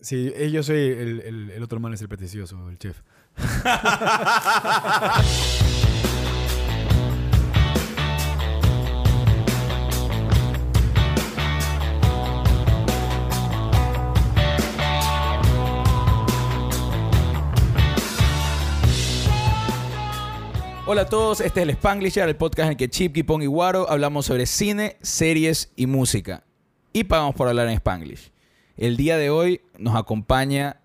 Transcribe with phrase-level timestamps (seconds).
[0.00, 3.00] Sí, eh, yo soy el, el- otro man, es el pretencioso, el chef.
[20.86, 23.46] Hola a todos, este es el Spanglisher, el podcast en el que Chip, Kipong y
[23.46, 26.44] Guaro hablamos sobre cine, series y música.
[26.94, 28.30] Y pagamos por hablar en Spanglish.
[28.78, 30.76] El día de hoy nos acompaña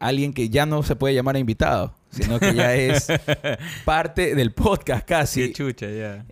[0.00, 3.06] alguien que ya no se puede llamar invitado, sino que ya es
[3.84, 5.52] parte del podcast Qué casi.
[5.52, 6.26] chucha, ya.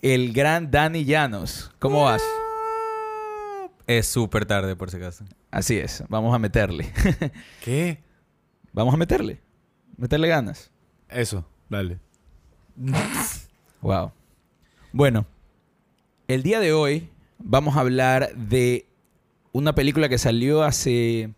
[0.00, 1.72] El gran Dani Llanos.
[1.80, 2.22] ¿Cómo vas?
[3.88, 5.24] Es súper tarde, por si acaso.
[5.50, 6.92] Así es, vamos a meterle.
[7.64, 7.98] ¿Qué?
[8.72, 9.40] vamos a meterle.
[9.96, 10.70] Meterle ganas.
[11.08, 11.98] Eso, dale.
[13.82, 14.12] Wow.
[14.92, 15.26] Bueno,
[16.28, 18.86] el día de hoy vamos a hablar de
[19.58, 21.30] una película que salió hace,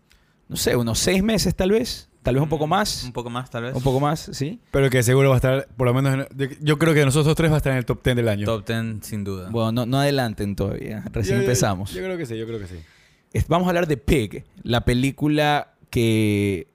[0.47, 2.07] no sé, unos seis meses tal vez.
[2.21, 3.05] Tal vez un poco más.
[3.05, 3.73] Un poco más, tal vez.
[3.75, 4.59] Un poco más, ¿sí?
[4.71, 7.49] Pero que seguro va a estar, por lo menos, en- yo, creo que nosotros tres
[7.49, 8.45] va a estar en el top 10 del año.
[8.45, 9.49] Top 10, sin duda.
[9.49, 11.03] Bueno, no, no adelanten todavía.
[11.13, 11.93] Recién Yo- yo- empezamos.
[11.93, 12.75] Yo, creo que sí, yo creo que sí.
[13.31, 16.67] Es- Vamos a hablar de Pig, la película que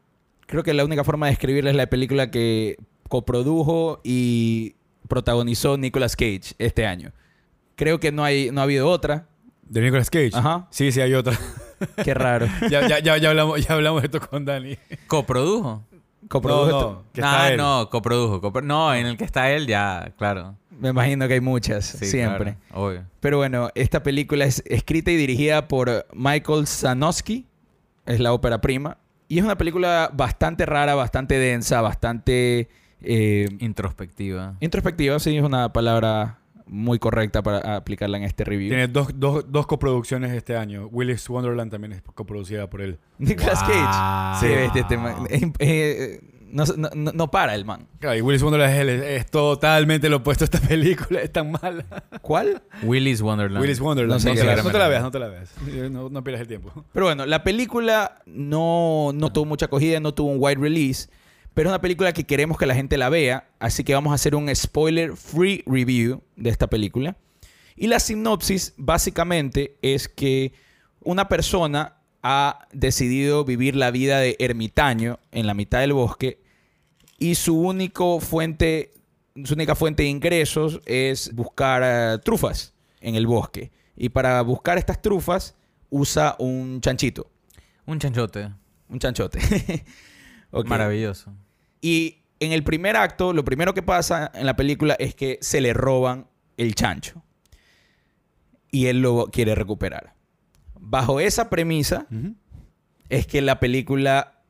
[0.47, 2.77] creo que la única forma de describirla es la película que
[3.11, 4.75] coprodujo y
[5.09, 7.13] protagonizó Nicolas Cage este año.
[7.77, 9.27] Creo que no, hay, no ha habido otra.
[9.69, 10.31] ¿De Nicolas Cage?
[10.35, 10.67] Ajá.
[10.71, 11.39] Sí, sí, hay otra.
[12.05, 12.47] Qué raro.
[12.71, 14.77] ya, ya, ya, ya hablamos, ya hablamos de esto con Dani.
[15.07, 15.85] ¿Coprodujo?
[16.29, 16.93] Coprodujo No, esto.
[16.93, 17.57] no, que está ah, él.
[17.59, 18.41] no, coprodujo.
[18.41, 20.57] copro- No, en el que está él ya, claro.
[20.71, 22.57] Me imagino que hay muchas, Sí, siempre.
[22.69, 23.05] claro, obvio.
[23.21, 27.47] Pero bueno, esta película es escrita y dirigida por Michael Sanofsky.
[28.07, 28.99] Es la ópera prima.
[29.29, 32.69] Y es una película bastante rara, bastante densa, bastante
[33.03, 34.57] eh, Introspectiva.
[34.61, 35.19] introspectiva.
[35.19, 38.71] Sí, es una palabra muy correcta para aplicarla en este review.
[38.71, 40.87] Tiene dos, dos, dos coproducciones este año.
[40.91, 42.99] Willis Wonderland también es coproducida por él.
[43.19, 43.71] Nicolas Wow.
[43.71, 44.47] Cage.
[44.47, 47.87] Sí, este, este man- eh, eh, no, no- no- para el man.
[47.99, 51.21] Claro, y Willis Wonderland es, el- es totalmente lo opuesto a esta película.
[51.21, 51.85] Es tan mala.
[52.23, 52.63] ¿Cuál?
[52.83, 53.61] Willy's Wonderland.
[53.61, 54.15] Willis Wonderland.
[54.15, 54.89] No sé No, qué te la, era, no te la mira.
[54.89, 55.55] veas, no te la veas.
[55.91, 56.73] No, no pierdas el tiempo.
[56.93, 61.09] Pero bueno, la película no, no tuvo mucha acogida, no tuvo un wide release,
[61.55, 64.15] pero es una película que queremos que la gente la vea, así que vamos a
[64.15, 67.17] hacer un spoiler free review de esta película.
[67.77, 70.53] Y la sinopsis básicamente es que
[71.01, 76.41] una persona ha decidido vivir la vida de ermitaño en la mitad del bosque
[77.19, 78.95] y su único fuente
[79.45, 83.73] su única fuente de ingresos es buscar eh, trufas en el bosque.
[83.97, 85.57] Y para buscar estas trufas
[85.91, 87.31] usa un chanchito,
[87.87, 88.53] Un chanchote.
[88.89, 89.39] un chanchote.
[90.67, 91.33] Maravilloso.
[91.85, 95.61] Y en el primer acto, lo primero que pasa en la película es que se
[95.61, 97.23] le roban el chancho.
[98.71, 100.15] Y él lo quiere recuperar.
[100.81, 102.07] Bajo esa premisa
[103.11, 104.41] es que la película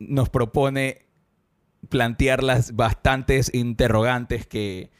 [0.00, 1.06] nos propone
[1.88, 4.90] plantear las bastantes interrogantes que,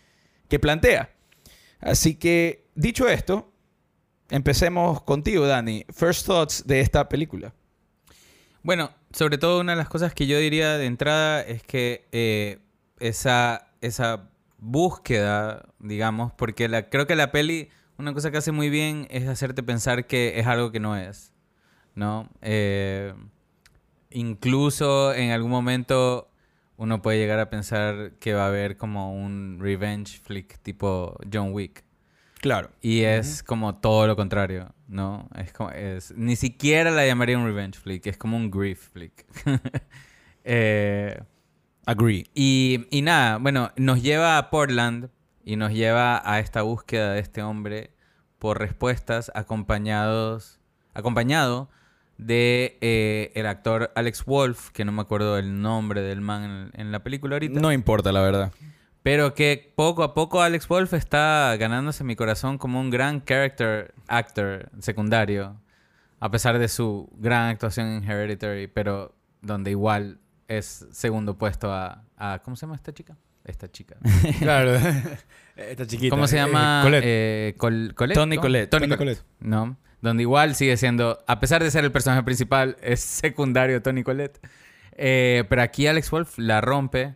[0.48, 1.10] que plantea.
[1.78, 3.52] Así que, dicho esto,
[4.30, 5.84] empecemos contigo, Dani.
[5.90, 7.52] First thoughts de esta película.
[8.62, 12.58] Bueno, sobre todo una de las cosas que yo diría de entrada es que eh,
[13.00, 17.68] esa, esa búsqueda, digamos, porque la, creo que la peli,
[17.98, 21.32] una cosa que hace muy bien es hacerte pensar que es algo que no es,
[21.94, 22.28] ¿no?
[22.40, 23.14] Eh,
[24.10, 26.28] incluso en algún momento
[26.76, 31.52] uno puede llegar a pensar que va a haber como un revenge flick tipo John
[31.52, 31.84] Wick.
[32.42, 32.70] Claro.
[32.80, 35.28] Y es como todo lo contrario, ¿no?
[35.36, 39.24] Es como, es, ni siquiera la llamaría un revenge flick, es como un grief flick.
[40.44, 41.22] Eh,
[41.86, 42.26] Agree.
[42.34, 45.08] y, y nada, bueno, nos lleva a Portland
[45.44, 47.92] y nos lleva a esta búsqueda de este hombre
[48.40, 50.58] por respuestas acompañados,
[50.94, 51.70] acompañado
[52.18, 56.80] de eh, el actor Alex Wolf, que no me acuerdo el nombre del man en,
[56.80, 57.60] en la película ahorita.
[57.60, 58.52] No importa, la verdad.
[59.02, 63.94] Pero que poco a poco Alex Wolf está ganándose mi corazón como un gran character
[64.06, 65.60] actor secundario.
[66.20, 72.04] A pesar de su gran actuación en Hereditary, pero donde igual es segundo puesto a...
[72.16, 73.16] a- ¿Cómo se llama esta chica?
[73.44, 73.96] Esta chica.
[74.38, 74.74] Claro.
[75.56, 76.14] Esta chiquita.
[76.14, 76.80] ¿Cómo se eh, llama?
[76.84, 77.04] Colette.
[77.04, 78.42] Eh, Col- Colette, Toni ¿no?
[78.42, 78.70] Collette.
[78.70, 79.22] Toni Toni Collette.
[79.40, 79.76] ¿No?
[80.00, 84.40] Donde igual sigue siendo, a pesar de ser el personaje principal, es secundario Tony Colette.
[84.92, 87.14] Eh, pero aquí Alex Wolf la rompe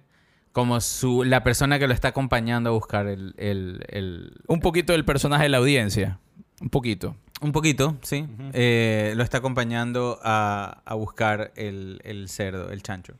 [0.56, 4.94] como su, la persona que lo está acompañando a buscar el, el- el- Un poquito
[4.94, 6.18] del personaje de la audiencia.
[6.62, 7.14] Un poquito.
[7.42, 8.26] Un poquito, sí.
[8.54, 13.18] Eh, lo está acompañando a, a buscar el, el cerdo, el chancho,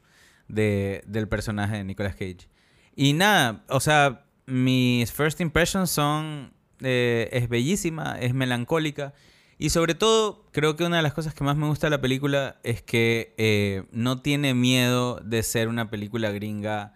[0.49, 2.49] de, del personaje de Nicolas Cage.
[2.95, 6.55] Y nada, o sea, mis first impressions son...
[6.81, 9.13] eh, es bellísima, es melancólica.
[9.59, 12.01] Y sobre todo, creo que una de las cosas que más me gusta de la
[12.01, 16.95] película es que eh, no tiene miedo de ser una película gringa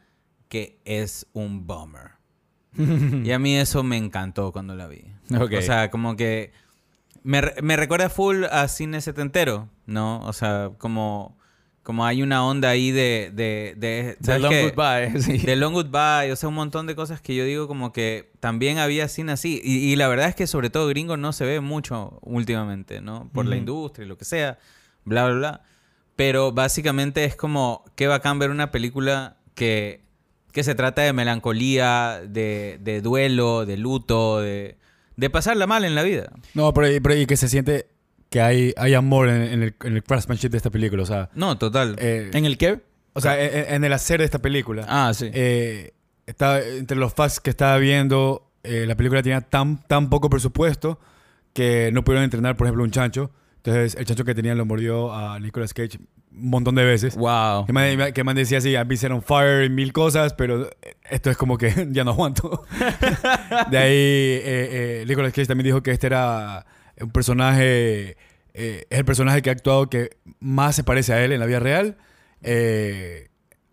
[0.51, 2.11] que es un bummer.
[3.25, 5.05] y a mí eso me encantó cuando la vi.
[5.35, 5.53] Ok.
[5.59, 6.53] O sea, como que
[7.23, 10.21] me, me recuerda full a cine setentero, ¿no?
[10.27, 11.39] O sea, como,
[11.83, 13.31] como hay una onda ahí de...
[13.33, 14.71] de, de The ¿sabes Long qué?
[14.71, 15.23] Goodbye.
[15.39, 15.39] sí.
[15.39, 18.79] The Long Goodbye, o sea, un montón de cosas que yo digo como que también
[18.79, 19.61] había cine así.
[19.63, 23.31] Y, y la verdad es que sobre todo gringo no se ve mucho últimamente, ¿no?
[23.33, 23.59] Por la Ujú.
[23.61, 24.59] industria y lo que sea,
[25.05, 25.63] bla, bla, bla.
[26.17, 30.03] Pero básicamente es como, qué bacán ver una película que,
[30.53, 34.77] que se trata de melancolía, de, de duelo, de luto, de,
[35.17, 36.31] de pasarla mal en la vida.
[36.55, 37.87] No, pero, pero y que se siente
[38.29, 41.03] que hay, hay amor en, en el, en el craftsmanship de esta película.
[41.03, 41.97] O sea, No, total.
[41.99, 42.81] eh, ¿En el qué?
[43.13, 44.87] o sea en, en el hacer de esta película.
[44.89, 45.29] Ah, sí.
[45.35, 45.93] Eh,
[46.27, 51.01] estaba, entre los facts que estaba viendo, eh, la película tenía tan, tan poco presupuesto
[51.53, 53.33] que no pudieron entrenar, por ejemplo, un chancho.
[53.63, 55.99] Entonces, el chancho que tenían lo mordió a Nicolas Cage
[56.33, 57.15] un montón de veces.
[57.17, 57.67] wow.
[57.67, 60.71] Que man, que man decía así, I've been set on fire mil cosas, pero
[61.11, 62.65] esto es como que ya no aguanto.
[63.71, 66.65] de ahí, eh, eh, Nicolas Cage también dijo que este era
[67.01, 68.17] un personaje,
[68.55, 71.47] eh, es el personaje que ha actuado que más se parece a él en la
[71.47, 71.99] vida real.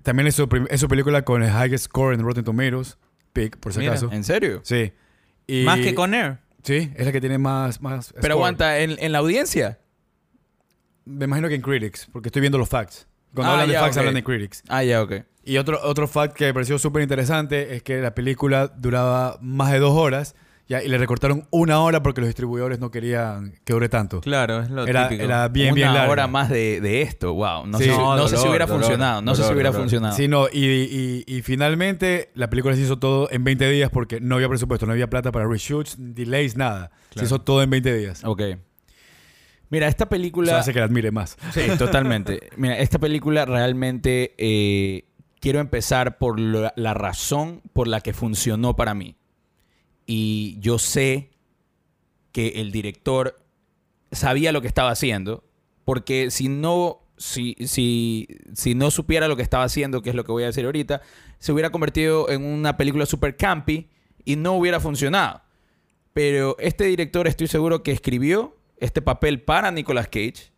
[0.04, 2.98] También es su, es su película con el highest score en Rotten Tomatoes,
[3.34, 4.10] pick, por si Mira, acaso.
[4.12, 4.62] ¿En serio?
[4.64, 4.92] Sí.
[5.48, 6.40] Y- Más que con Air.
[6.68, 7.82] Sí, es la que tiene más...
[7.82, 8.32] más Pero score.
[8.34, 9.80] aguanta, ¿en, en la audiencia?
[11.06, 13.08] Me imagino que en Critics, porque estoy viendo los facts.
[13.34, 14.64] Cuando Ah, hablan de ya, facts, hablan de Critics.
[14.68, 15.14] Ah, ya, ok.
[15.46, 19.72] Y otro, otro fact que me pareció súper interesante es que la película duraba más
[19.72, 20.36] de dos horas
[20.68, 24.20] ya, y le recortaron una hora porque los distribuidores no querían que dure tanto.
[24.22, 25.24] Claro, es lo Era, típico.
[25.24, 26.12] era bien, Una bien larga.
[26.12, 27.34] hora más de, de esto.
[27.34, 27.66] Wow.
[27.68, 27.86] No, Sí.
[27.86, 29.22] sé, si- No, no sé si dolor, hubiera dolor, funcionado.
[29.22, 29.82] No sé si hubiera dolor.
[29.84, 30.16] funcionado.
[30.16, 34.20] Sí, no, y, y- y finalmente la película se hizo todo en 20 días porque
[34.20, 36.92] no había presupuesto, no había plata para reshoots, delays, nada.
[37.16, 38.24] Se hizo todo en 20 días.
[38.26, 38.42] Ok.
[39.70, 40.60] Mira, esta Eso película...
[40.60, 41.38] hace que la admire más.
[41.54, 42.50] Sí, totalmente.
[42.56, 45.06] Mira, esta película realmente eh,
[45.42, 49.16] quiero empezar por la, la razón por la que funcionó para mí.
[50.08, 51.30] Y yo sé
[52.32, 53.40] que el director
[54.12, 55.44] sabía lo que estaba haciendo,
[55.86, 60.24] porque si no, si, si, si no supiera lo que estaba haciendo, que es lo
[60.24, 61.02] que voy a decir ahorita,
[61.38, 63.90] se hubiera convertido en una película super campy
[64.24, 65.42] y no hubiera funcionado.
[66.14, 70.52] Pero este director estoy seguro que escribió este papel para Nicolas Cage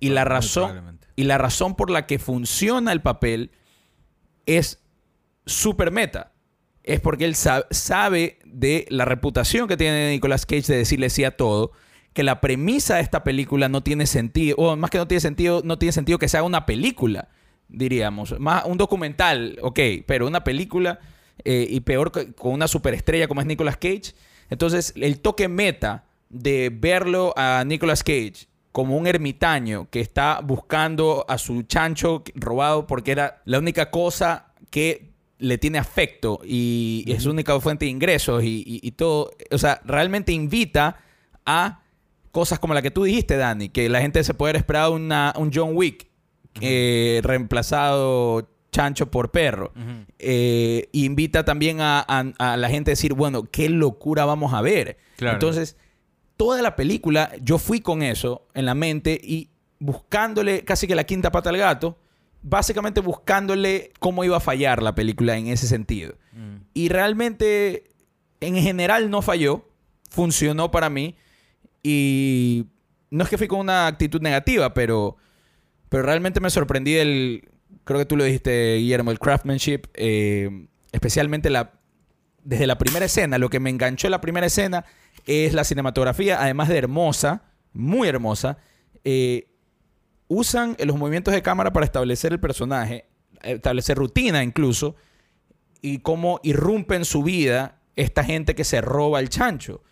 [0.00, 3.50] y la razón y la razón por la que funciona el papel
[4.46, 4.82] es
[5.46, 6.32] super meta.
[6.88, 11.22] Es porque él sa- sabe de la reputación que tiene Nicolas Cage de decirle sí
[11.24, 11.72] a todo,
[12.14, 15.60] que la premisa de esta película no tiene sentido, o más que no tiene sentido,
[15.64, 17.28] no tiene sentido que sea una película,
[17.68, 20.98] diríamos, más un documental, ok, pero una película
[21.44, 24.14] eh, y peor con una superestrella como es Nicolas Cage.
[24.50, 31.26] Entonces, el toque meta de verlo a Nicolas Cage como un ermitaño que está buscando
[31.28, 37.22] a su chancho robado porque era la única cosa que le tiene afecto y es
[37.22, 39.30] su única fuente de ingresos y, y- y todo.
[39.50, 40.96] O sea, realmente invita
[41.46, 41.82] a
[42.32, 45.32] cosas como la que tú dijiste, Dani, que la gente se puede haber esperado una,
[45.36, 46.06] un John Wick
[46.60, 49.72] eh, reemplazado chancho por perro.
[50.18, 54.60] Eh, invita también a, a- a la gente a decir, bueno, qué locura vamos a
[54.60, 54.98] ver.
[55.16, 55.36] Claro.
[55.36, 55.76] Entonces,
[56.36, 61.04] toda la película, yo fui con eso en la mente y buscándole casi que la
[61.04, 61.98] quinta pata al gato,
[62.42, 66.14] básicamente buscándole cómo iba a fallar la película en ese sentido.
[66.32, 66.56] Mm.
[66.74, 67.90] Y realmente,
[68.40, 69.68] en general, no falló.
[70.10, 71.16] Funcionó para mí.
[71.82, 72.66] Y
[73.10, 75.16] no es que fui con una actitud negativa, pero,
[75.88, 77.48] pero realmente me sorprendí del.
[77.84, 79.82] Creo que tú lo dijiste, Guillermo, el craftsmanship.
[79.94, 81.72] eh, especialmente la,
[82.42, 83.38] desde la primera escena.
[83.38, 84.84] Lo que me enganchó en la primera escena
[85.26, 87.42] es la cinematografía, además de hermosa,
[87.72, 88.58] muy hermosa.
[89.04, 89.48] eh,
[90.28, 93.06] usan los movimientos de cámara para establecer el personaje,
[93.42, 94.94] establecer rutina incluso,
[95.80, 99.82] y cómo irrumpe en su vida esta gente que se roba el chancho.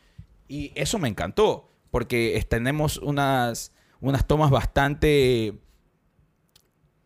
[0.48, 5.58] Y eso me encantó, porque tenemos unas, unas tomas bastante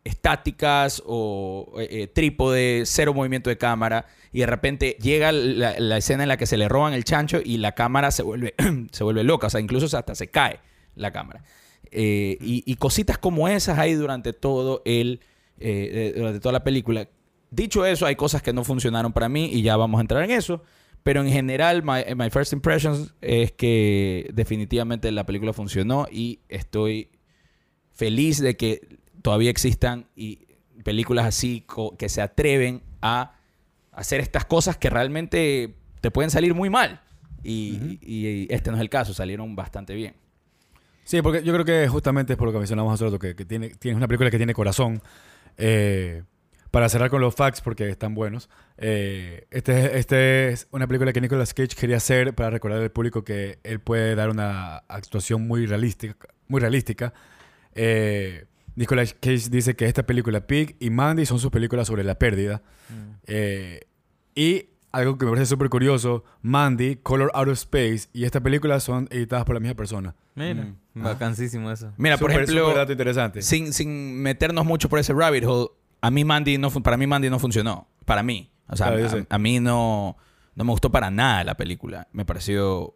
[0.03, 5.97] estáticas o eh, eh, trípode, cero movimiento de cámara, y de repente llega la, la
[5.97, 8.55] escena en la que se le roban el chancho y la cámara se vuelve,
[8.91, 10.59] se vuelve loca, o sea, incluso hasta se cae
[10.95, 11.43] la cámara.
[11.91, 15.19] Eh, y, y cositas como esas hay durante todo el,
[15.59, 17.07] eh, eh, durante toda la película.
[17.49, 20.31] Dicho eso, hay cosas que no funcionaron para mí y ya vamos a entrar en
[20.31, 20.63] eso.
[21.03, 27.09] Pero en general, my, my first impressions es que definitivamente la película funcionó y estoy
[27.91, 30.39] feliz de que todavía existan y
[30.83, 31.65] películas así
[31.97, 33.33] que se atreven a
[33.91, 37.01] hacer estas cosas que realmente te pueden salir muy mal.
[37.43, 40.13] Y, y- y este no es el caso, salieron bastante bien.
[41.03, 43.45] Sí, porque yo creo que justamente es por lo que mencionamos hace rato, que, que
[43.45, 45.01] tiene, tiene una película que tiene corazón.
[45.57, 46.23] Eh,
[46.71, 51.19] para cerrar con los facts, porque están buenos, eh, este, este es una película que
[51.19, 55.65] Nicolas Cage quería hacer para recordar al público que él puede dar una actuación muy
[55.65, 56.29] realística.
[56.47, 57.13] Muy realística.
[57.75, 62.15] Eh, Nicolas Cage dice que esta película, Pig y Mandy, son sus películas sobre la
[62.15, 62.61] pérdida.
[62.89, 63.11] Mm.
[63.27, 63.81] Eh,
[64.33, 68.79] y algo que me parece súper curioso, Mandy, Color Out of Space y esta película
[68.79, 70.15] son editadas por la misma persona.
[70.35, 70.75] Mira, Mm.
[70.93, 71.93] Vacancísimo eso.
[71.97, 73.41] Mira, por ejemplo, súper dato interesante.
[73.41, 75.69] sin, sin meternos mucho por ese rabbit hole,
[76.01, 77.87] a mí Mandy no, para mí Mandy no funcionó.
[78.05, 78.51] Para mí.
[78.67, 80.17] O sea, Claro, a, mí no,
[80.55, 82.07] no me gustó para nada la película.
[82.11, 82.95] Me pareció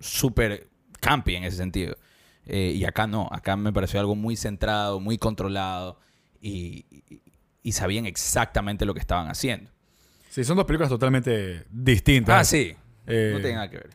[0.00, 0.68] súper
[1.00, 1.96] campy en ese sentido.
[2.44, 3.28] Eh, y acá no.
[3.30, 5.98] Acá me pareció algo muy centrado, muy controlado.
[6.40, 7.22] Y, y-
[7.64, 9.70] y sabían exactamente lo que estaban haciendo.
[10.28, 12.40] Sí, son dos películas totalmente distintas.
[12.40, 12.74] Ah, sí.
[13.06, 13.90] Eh, no tiene nada que ver.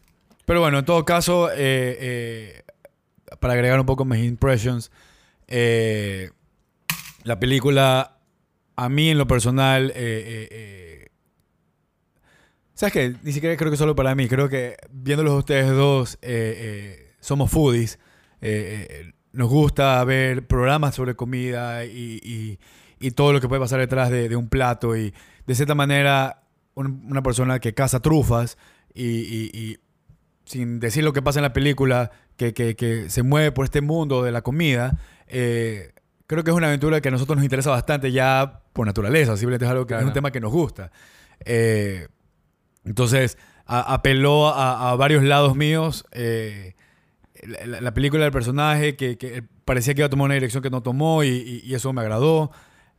[0.46, 1.56] Pero bueno, en todo caso, eh,
[2.00, 2.64] eh,
[3.40, 4.92] para agregar un poco mis impressions,
[5.48, 6.32] eh,
[7.24, 8.20] la película,
[8.76, 11.08] a mí en lo personal, eh, eh,
[12.74, 13.16] ¿sabes qué?
[13.24, 16.18] Ni siquiera creo que solo para mí, creo que viéndolos ustedes dos,
[17.20, 18.00] somos foodies,
[19.34, 24.36] nos gusta ver programas sobre comida y, y- todo lo que puede pasar detrás de,
[24.36, 25.14] un plato y
[25.46, 26.44] de cierta manera
[26.74, 28.58] un- una persona que caza trufas
[28.94, 29.78] y
[30.48, 33.82] sin decir lo que pasa en la película, que, que- que se mueve por este
[33.82, 35.92] mundo de la comida, eh,
[36.26, 39.66] creo que es una aventura que a nosotros nos interesa bastante ya por naturaleza, simplemente
[39.66, 40.92] es algo que es un tema que nos gusta.
[41.46, 42.08] Eh,
[42.86, 46.06] entonces, a- apeló a, a varios lados míos.
[46.14, 46.74] eh,
[47.44, 50.64] la, la- la película del personaje que, que parecía que iba a tomar una dirección
[50.64, 52.52] que no tomó y, y- y eso me agradó.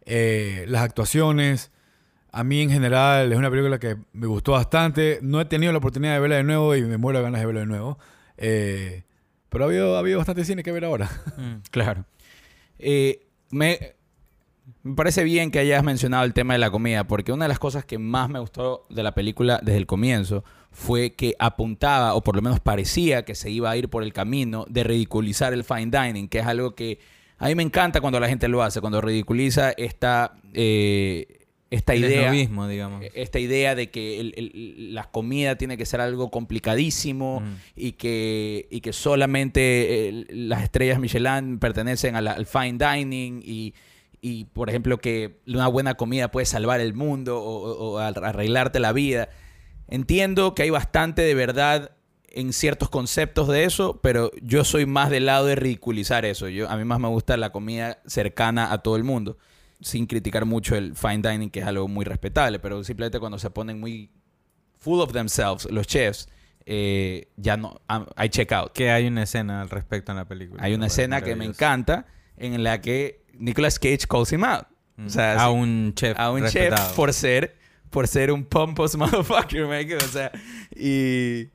[0.05, 1.71] Eh, las actuaciones.
[2.31, 5.19] A mí en general es una película que me gustó bastante.
[5.23, 7.61] No he tenido la oportunidad de verla de nuevo y me muero ganas de verla
[7.61, 7.99] de nuevo.
[8.37, 9.05] Eh,
[9.49, 11.11] pero ha habido, ha habido bastante cine que ver ahora.
[11.39, 11.63] Mm.
[11.71, 12.05] Claro.
[12.81, 13.95] Eh, me,
[14.83, 17.61] me parece bien que hayas mencionado el tema de la comida, porque una de las
[17.61, 22.23] cosas que más me gustó de la película desde el comienzo fue que apuntaba, o
[22.23, 25.65] por lo menos parecía que se iba a ir por el camino de ridiculizar el
[25.65, 26.99] fine dining, que es algo que
[27.39, 31.38] a mí me encanta cuando la gente lo hace, cuando ridiculiza esta, eh,
[31.71, 32.21] esta El idea.
[32.23, 33.05] esnovismo, digamos.
[33.15, 37.55] Esta idea de que el- el- la comida tiene que ser algo complicadísimo Mm.
[37.77, 43.75] y, que, y que solamente eh, las estrellas Michelin pertenecen la- al fine dining y,
[44.21, 48.25] y, por ejemplo, que una buena comida puede salvar el mundo o, o- o ar-
[48.25, 49.29] arreglarte la vida.
[49.89, 51.93] Entiendo que hay bastante de verdad
[52.31, 56.49] en ciertos conceptos de eso, pero yo soy más del lado de ridiculizar eso.
[56.49, 59.39] Yo, a mí más me gusta la comida cercana a todo el mundo,
[59.81, 63.51] sin criticar mucho el fine dining, que es algo muy respetable, pero simplemente cuando se
[63.51, 64.11] ponen muy
[64.79, 66.29] full of themselves, los chefs,
[66.67, 68.73] eh, ya no, I'm- I check out.
[68.73, 70.63] Que hay una escena al respecto en la película.
[70.63, 72.07] Hay una escena que me encanta
[72.37, 74.67] en la que Nicolas Cage calls him out.
[74.97, 75.07] Mm.
[75.07, 76.19] O sea, a un chef.
[76.19, 76.87] a un respetado.
[76.89, 77.57] chef por ser
[77.91, 79.87] por ser un pompous motherfucker, man.
[79.97, 80.31] O sea,
[80.77, 81.49] y,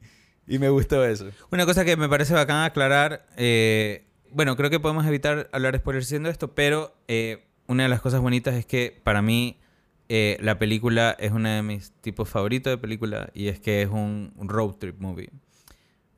[0.47, 1.29] y me gustó eso.
[1.51, 5.79] Una cosa que me parece bacán aclarar, eh, bueno, creo que podemos evitar hablar de
[5.79, 9.59] spoilers siendo esto, pero eh, una de las cosas bonitas es que para mí
[10.09, 13.89] eh, la película es uno de mis tipos favoritos de película y es que es
[13.89, 15.29] un, road trip movie.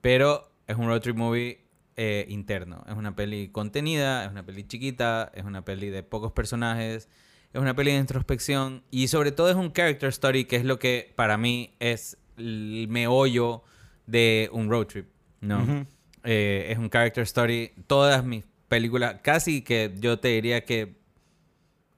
[0.02, 2.84] Pero es un road trip movie eh, interno.
[2.88, 7.10] Es una peli contenida, es una peli chiquita, es una peli de pocos personajes,
[7.54, 10.78] es una peli de introspección y sobre todo es un character story que es lo
[10.78, 13.64] que para mí es el meollo
[14.08, 15.08] de un road trip,
[15.42, 15.86] ¿no?
[16.24, 17.72] Eh, es un character story.
[17.88, 21.05] Todas mis películas, casi que yo te diría que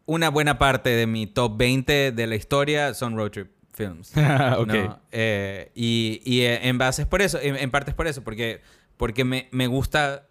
[0.08, 4.12] una buena parte de mi top 20 de la historia son road trip films.
[4.58, 4.68] ok.
[4.68, 5.00] ¿no?
[5.12, 8.24] Eh, y, y, eh, en base es por eso, en, en parte es por eso,
[8.24, 8.62] porque,
[8.98, 10.28] porque me, me gusta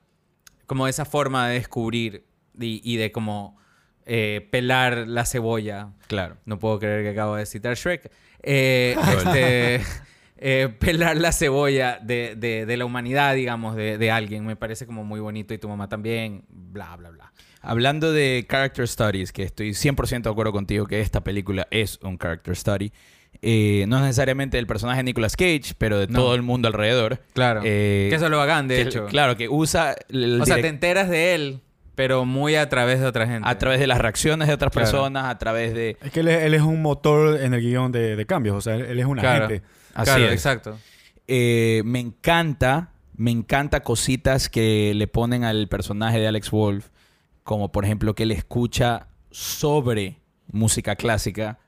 [0.67, 2.27] como esa forma de descubrir
[2.59, 3.57] y, y de como
[4.05, 5.91] eh, pelar la cebolla.
[6.07, 6.37] Claro.
[6.45, 8.11] No puedo creer que acabo de citar Shrek.
[8.43, 9.81] Eh, este,
[10.39, 14.45] eh, pelar la cebolla de, de- de la humanidad, digamos, de, de alguien.
[14.47, 17.33] Me parece como muy bonito y tu mamá también, bla, bla, bla.
[17.63, 22.17] Hablando de character studies, que estoy 100% de acuerdo contigo que esta película es un
[22.19, 22.93] character study.
[23.43, 26.21] eh, no necesariamente del personaje de Nicolas Cage, pero de No.
[26.21, 27.21] todo el mundo alrededor.
[27.35, 27.61] Claro.
[27.65, 29.07] Eh, que eso es lo bacán, de que- hecho.
[29.07, 31.61] Claro, que usa el o sea, te enteras de él,
[31.95, 33.47] pero muy a través de otra gente.
[33.49, 34.87] a través de las reacciones de otras Claro.
[34.91, 35.97] personas, a través de...
[36.03, 38.61] Es que él es, él es un motor en el guion de, de cambios, o
[38.63, 39.45] sea, él, él es un Claro.
[39.47, 39.67] agente.
[39.97, 40.33] Así claro, es.
[40.33, 40.79] exacto.
[41.27, 46.89] Eh, me encanta, me encanta cositas que le ponen al personaje de Alex Wolf,
[47.43, 51.59] como por ejemplo que él escucha sobre música clásica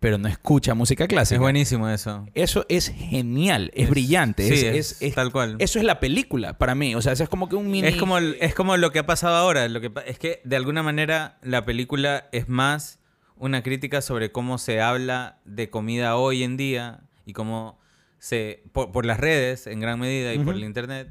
[0.00, 1.34] pero no escucha música clásica.
[1.34, 2.24] Es buenísimo eso.
[2.34, 4.44] Eso es genial, es, Es- brillante.
[4.46, 5.56] sí, es, es es- es- tal cual.
[5.58, 6.94] Eso es la película para mí.
[6.94, 7.88] O sea, eso es como que un mini.
[7.88, 9.66] Es como, es como lo que ha pasado ahora.
[9.66, 13.00] Lo que, es que de alguna manera la película es más
[13.34, 17.78] una crítica sobre cómo se habla de comida hoy en día y cómo
[18.18, 18.64] se.
[18.72, 20.56] por, por las redes en gran medida y por Ujú.
[20.58, 21.08] el internet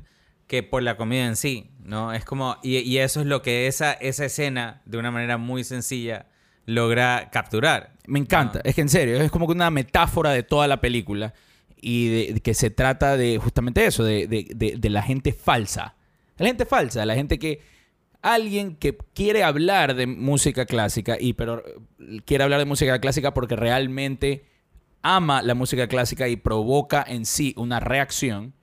[0.48, 2.12] que por la comida en sí, ¿no?
[2.14, 2.58] Es como.
[2.64, 6.26] Y, y eso es lo que esa, esa escena, de una manera muy sencilla,
[6.66, 7.94] logra capturar.
[8.08, 8.60] Me encanta.
[8.64, 8.70] ¿no?
[8.70, 11.34] Es que en serio, es como que una metáfora de toda la película.
[11.80, 15.96] Y de, de que se trata de justamente eso, de, de- de- la gente falsa.
[16.38, 17.62] La gente falsa, la gente que.
[18.24, 21.64] Alguien que quiere hablar de música clásica, y pero
[22.26, 24.44] quiere hablar de música clásica porque realmente
[25.02, 28.54] ama la música clásica y provoca en sí una reacción,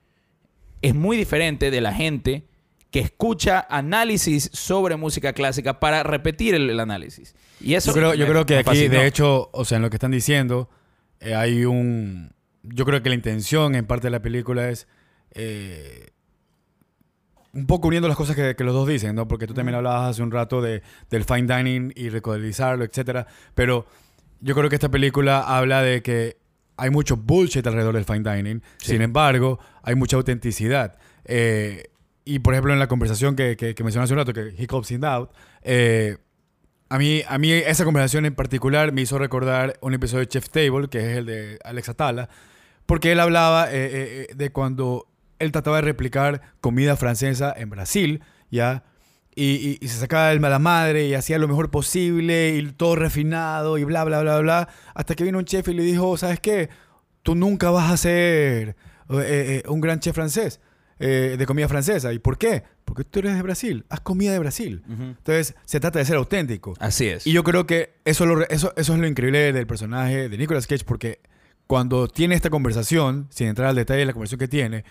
[0.82, 2.46] es muy diferente de la gente
[2.90, 7.34] que escucha análisis sobre música clásica para repetir el, el análisis.
[7.60, 9.00] Y eso Yo creo, yo creo que aquí, fascinó.
[9.00, 10.68] de hecho, o sea, en lo que están diciendo,
[11.18, 12.32] eh, hay un...
[12.62, 14.86] Yo creo que la intención en parte de la película es
[15.32, 16.10] eh,
[17.52, 19.26] un poco uniendo las cosas que, que los dos dicen, ¿no?
[19.26, 23.26] Porque tú también hablabas hace un rato de, del fine dining y recodizarlo, etcétera.
[23.54, 23.86] Pero
[24.44, 26.36] yo creo que esta película habla de que
[26.76, 28.62] hay mucho bullshit alrededor del fine dining.
[28.76, 28.92] Sí.
[28.92, 30.98] Sin embargo, hay mucha autenticidad.
[31.24, 31.84] Eh,
[32.24, 34.90] y por ejemplo, en la conversación que, que, que mencioné hace un rato, que Hiccups
[34.90, 35.30] in Doubt,
[35.62, 36.18] eh,
[36.88, 40.48] a mí, a mí esa conversación en particular me hizo recordar un episodio de Chef
[40.50, 42.28] Table, que es el de Alex Atala,
[42.86, 45.08] porque él hablaba eh, eh, eh, de cuando
[45.38, 48.84] él trataba de replicar comida francesa en Brasil, ¿ya?
[49.36, 52.94] Y, y- y se sacaba el mala madre y hacía lo mejor posible y todo
[52.96, 56.38] refinado y bla, bla, bla, bla, hasta que vino un chef y le dijo, ¿sabes
[56.40, 56.68] qué?
[57.22, 58.74] Tú nunca vas a ser eh,
[59.10, 60.60] eh, un gran chef francés,
[61.00, 62.12] eh, de comida francesa.
[62.12, 62.62] ¿Y por qué?
[62.84, 64.82] Porque tú eres de Brasil, haz comida de Brasil.
[64.88, 65.02] Ujú.
[65.02, 66.74] Entonces, se trata de ser auténtico.
[66.78, 67.26] Así es.
[67.26, 70.66] Y yo creo que eso, lo eso, eso es lo increíble del personaje de Nicolas
[70.68, 71.18] Cage, porque
[71.66, 74.84] cuando tiene esta conversación, sin entrar al detalle de la conversación que tiene,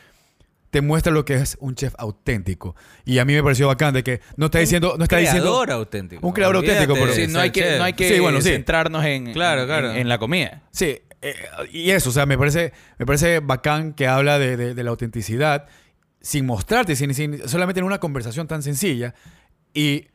[0.74, 2.75] te muestra lo que es un chef auténtico.
[3.06, 4.96] Y a mí me pareció bacán de que no está diciendo...
[4.98, 6.25] No está diciendo creador auténtico.
[6.27, 8.50] Un creador Olvídate auténtico, pero- Sí, no hay que, no hay que Sí, bueno, sí.
[8.50, 9.92] centrarnos en, Claro, en- claro.
[9.92, 10.63] en- en la comida.
[10.71, 11.36] Sí, eh,
[11.71, 14.89] y eso, o sea, me parece, me parece bacán que habla de, de- de la
[14.89, 15.67] autenticidad
[16.21, 19.13] sin mostrarte, sin, sin- solamente en una conversación tan sencilla.
[19.76, 20.08] Y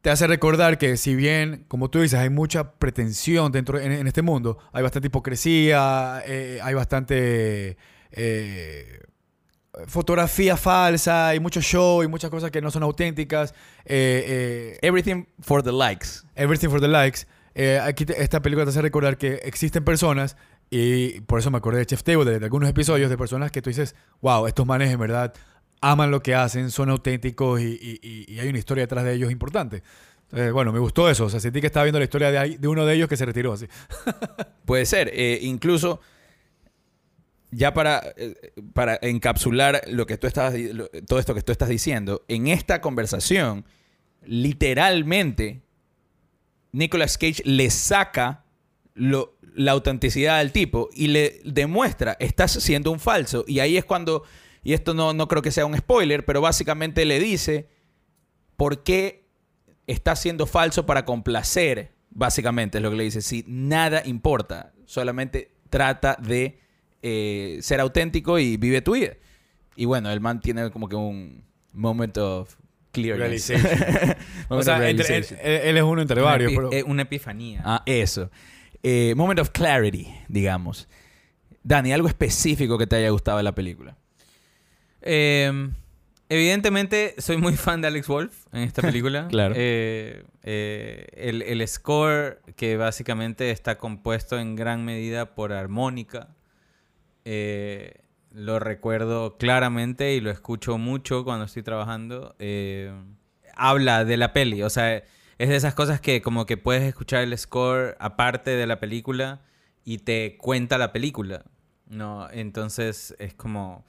[0.00, 4.08] te hace recordar que si bien, como tú dices, hay mucha pretensión dentro en, en
[4.08, 7.76] este mundo, hay bastante hipocresía, eh, hay bastante
[8.10, 8.98] eh,
[9.86, 13.52] fotografía falsa, hay mucho show y muchas cosas que no son auténticas.
[13.84, 14.24] eh,
[14.74, 16.20] eh, Everything for the likes.
[16.36, 17.26] Everything for the Likes.
[17.54, 20.36] Eh, aquí te- esta película te hace recordar que existen personas,
[20.70, 23.60] y por eso me acordé de Chef Table, de, de algunos episodios de personas que
[23.60, 25.34] tú dices, wow, estos manes en verdad
[25.82, 29.12] aman lo que hacen, son auténticos y, y- y- y hay una historia detrás de
[29.14, 29.82] ellos importante.
[30.24, 31.26] Entonces, bueno, me gustó eso.
[31.26, 33.26] O sea, sentí que estaba viendo la historia de, de uno de ellos que se
[33.26, 33.66] retiró así.
[34.64, 35.10] Puede ser.
[35.12, 36.00] Eh, incluso,
[37.52, 41.68] ya para, eh, para encapsular lo que tú di- lo- todo esto que tú estás
[41.68, 43.64] diciendo, en esta conversación,
[44.24, 45.62] literalmente,
[46.72, 48.44] Nicolas Cage le saca
[48.94, 53.44] la autenticidad al tipo y le demuestra, estás siendo un falso.
[53.46, 54.24] Y ahí es cuando,
[54.62, 57.68] y esto no, no creo que sea un spoiler, pero básicamente le dice,
[58.56, 59.26] ¿por qué
[59.86, 61.92] está siendo falso para complacer?
[62.10, 63.20] Básicamente es lo que le dice.
[63.20, 66.60] Si nada importa, solamente trata de
[67.02, 69.12] eh, ser auténtico y vive tu vida.
[69.76, 72.54] Y bueno, el man tiene como que un moment of
[72.92, 73.48] clearness.
[73.48, 74.16] Realization.
[74.48, 76.52] o Moment sea, entre- él, es uno entre Una varios.
[76.52, 77.62] epi- pero- eh, una epifanía.
[77.64, 78.30] Ah, eso.
[78.82, 80.88] Eh, moment of clarity, digamos.
[81.62, 83.96] Dani, algo específico que te haya gustado de la película.
[85.00, 85.70] Eh,
[86.28, 89.26] evidentemente, soy muy fan de Alex Wolf en esta película.
[89.30, 89.54] Claro.
[89.56, 96.28] Eh, eh, el, el score, que básicamente está compuesto en gran medida por armónica,
[97.24, 102.34] eh, lo recuerdo claramente y lo escucho mucho cuando estoy trabajando.
[102.38, 102.92] Eh,
[103.54, 107.22] habla de la peli, o sea, es de esas cosas que como que puedes escuchar
[107.22, 109.42] el score aparte de la película
[109.84, 111.44] y te cuenta la película,
[111.86, 112.28] ¿no?
[112.30, 113.84] Entonces es como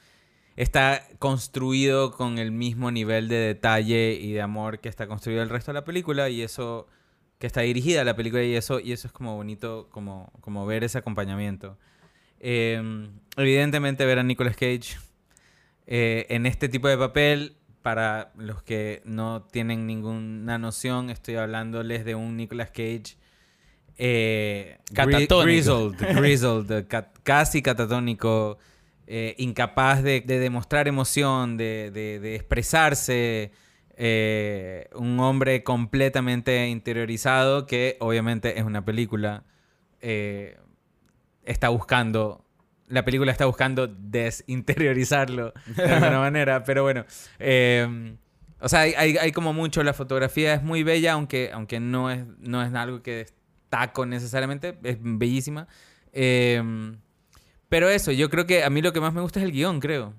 [0.55, 5.49] está construido con el mismo nivel de detalle y de amor que está construido el
[5.49, 6.87] resto de la película y eso
[7.39, 10.83] que está dirigida la película y eso y eso es como bonito como, como ver
[10.83, 11.77] ese acompañamiento
[12.45, 14.97] Eh, evidentemente ver a Nicolas Cage
[15.87, 22.03] eh, en este tipo de papel para los que no tienen ninguna noción estoy hablándoles
[22.03, 23.15] de un Nicolas Cage
[23.97, 24.77] eh,
[25.45, 28.57] grizzled, grizzled, ca- casi catatónico,
[29.07, 33.51] eh, incapaz de, de demostrar emoción, de, de- de expresarse,
[33.95, 39.43] eh, un hombre completamente interiorizado que obviamente es una película
[40.01, 40.57] eh,
[41.45, 42.43] está buscando,
[42.87, 47.05] la película está buscando desinteriorizarlo de alguna manera, pero bueno.
[47.39, 48.15] eh,
[48.59, 52.09] o sea, hay, hay- hay como mucho, la fotografía es muy bella, aunque, aunque no,
[52.09, 55.67] es, no es algo que destaco necesariamente, es bellísima.
[56.13, 56.61] Eh,
[57.67, 59.79] pero eso, yo creo que a mí lo que más me gusta es el guion,
[59.79, 60.13] creo.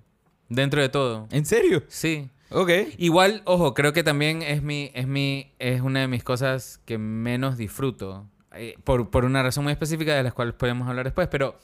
[0.51, 1.27] Dentro de todo.
[1.31, 1.85] ¿En serio?
[1.89, 2.29] Sí.
[2.51, 2.71] Ok.
[2.99, 6.99] Igual, ojo, creo que también es mi, es mi, es una de mis cosas que
[6.99, 8.29] menos disfruto.
[8.57, 11.59] Eh, por, por una razón muy específica de las cuales podemos hablar después, pero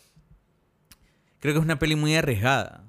[1.40, 2.84] creo que es una peli muy arriesgada.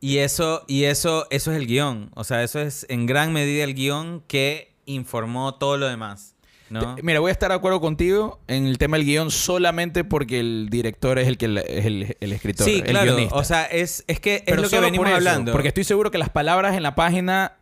[0.00, 2.10] Y eso, y eso, eso es el guion.
[2.14, 6.36] O sea, eso es en gran medida el guion que informó todo lo demás.
[6.70, 6.94] ¿no?
[6.94, 10.38] Te- Mira, voy a estar de acuerdo contigo en el tema del guion solamente porque
[10.40, 13.06] el director es el que la- es el, el escritor, Sí, el claro.
[13.12, 13.34] guionista.
[13.36, 15.50] O sea, es, es que es Pero lo que venimos por eso, hablando.
[15.52, 17.56] Porque estoy seguro que las palabras en la página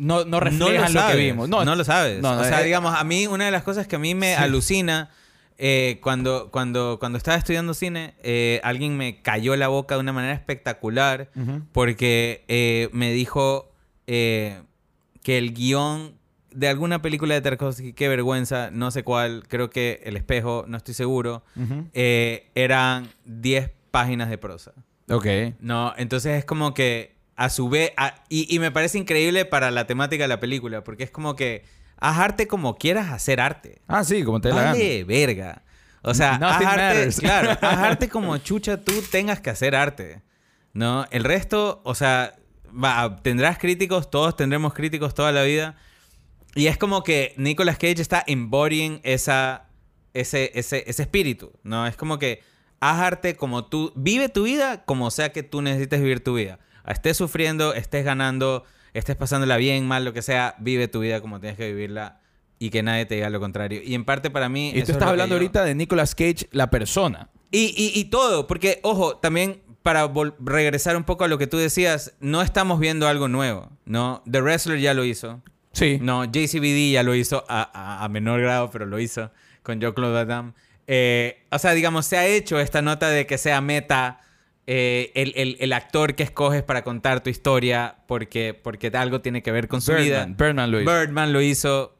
[0.00, 1.48] no, no reflejan lo, sabes, que vimos.
[1.48, 2.20] No, lo sabes.
[2.20, 4.14] No, no, o sea, eh, digamos, a mí una de las cosas que a mí
[4.14, 4.42] me Sí.
[4.42, 5.10] alucina
[5.58, 10.12] eh, cuando, cuando, cuando estaba estudiando cine, eh, alguien me cayó la boca de una
[10.14, 11.30] manera espectacular
[11.72, 13.70] porque eh, me dijo
[14.06, 14.56] que
[15.26, 16.14] el guion
[16.50, 20.76] de alguna película de Tarkovsky, qué vergüenza, no sé cuál, creo que El Espejo, no
[20.78, 21.44] estoy seguro,
[21.94, 24.72] eran 10 páginas de prosa.
[25.10, 25.26] Ok.
[25.60, 29.70] No, entonces es como que a su vez, a- y, y me parece increíble para
[29.70, 31.64] la temática de la película, porque es como que
[31.96, 33.80] haz arte como quieras hacer arte.
[33.88, 34.64] Ah, sí, como te dé la.
[34.64, 35.62] Vale, verga.
[36.02, 40.20] O sea, haz arte, claro, haz arte como chucha tú tengas que hacer arte.
[40.74, 41.06] ¿No?
[41.10, 42.34] El resto, o sea,
[42.72, 45.76] va, tendrás críticos, todos tendremos críticos toda la vida.
[46.54, 49.64] Y es como que Nicolas Cage está embodying esa,
[50.12, 51.86] ese, ese, ese espíritu, ¿no?
[51.86, 52.42] Es como que
[52.80, 56.58] haz arte como tú, vive tu vida como sea que tú necesites vivir tu vida.
[56.86, 58.64] Estés sufriendo, estés ganando,
[58.94, 62.20] estés pasándola bien, mal, lo que sea, vive tu vida como tienes que vivirla
[62.58, 63.80] y que nadie te diga lo contrario.
[63.84, 64.68] Y en parte para mí...
[64.74, 67.28] Y eso tú es estás hablando yo- ahorita de Nicolas Cage, la persona.
[67.50, 71.56] y, y- y todo, porque, ojo, también para regresar un poco a lo que tú
[71.56, 74.22] decías, no estamos viendo algo nuevo, ¿no?
[74.30, 75.40] The Wrestler ya lo hizo.
[75.72, 75.98] Sí.
[76.02, 79.30] No, JCVD ya lo hizo a, a- a menor grado, pero lo hizo
[79.62, 80.52] con Jean-Claude Van Damme.
[80.86, 84.20] Eh, o sea, digamos, se ha hecho esta nota de que sea meta
[84.72, 89.42] eh, el, el- el actor que escoges para contar tu historia porque, porque algo tiene
[89.42, 90.26] que ver con su vida.
[90.26, 90.90] Birdman, Birdman lo hizo.
[90.92, 91.98] Birdman lo hizo.